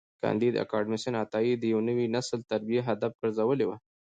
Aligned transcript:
کانديد 0.23 0.53
اکاډميسن 0.63 1.13
عطایي 1.23 1.53
د 1.57 1.63
نوي 1.89 2.05
نسل 2.15 2.39
تربیه 2.51 2.81
هدف 2.89 3.11
ګرځولي 3.21 3.65
وه. 3.67 3.77